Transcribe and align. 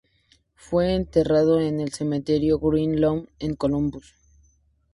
Fue 0.55 0.95
enterrado 0.95 1.59
en 1.61 1.79
el 1.79 1.93
Cementerio 1.93 2.57
Green 2.57 2.99
Lawn, 2.99 3.29
en 3.37 3.53
Columbus. 3.55 4.15